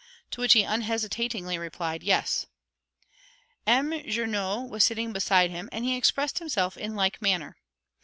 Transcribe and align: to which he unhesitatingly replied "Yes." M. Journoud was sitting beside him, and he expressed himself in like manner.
to 0.31 0.41
which 0.41 0.53
he 0.53 0.63
unhesitatingly 0.63 1.59
replied 1.59 2.01
"Yes." 2.01 2.47
M. 3.67 3.91
Journoud 4.09 4.67
was 4.71 4.83
sitting 4.83 5.13
beside 5.13 5.51
him, 5.51 5.69
and 5.71 5.85
he 5.85 5.95
expressed 5.95 6.39
himself 6.39 6.75
in 6.75 6.95
like 6.95 7.21
manner. 7.21 7.55